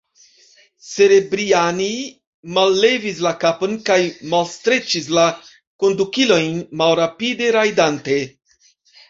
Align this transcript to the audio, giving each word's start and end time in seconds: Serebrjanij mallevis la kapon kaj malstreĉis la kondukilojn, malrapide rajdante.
Serebrjanij 0.91 1.89
mallevis 2.55 3.19
la 3.25 3.33
kapon 3.43 3.75
kaj 3.91 3.99
malstreĉis 4.33 5.11
la 5.19 5.27
kondukilojn, 5.85 6.59
malrapide 6.83 7.53
rajdante. 7.59 8.19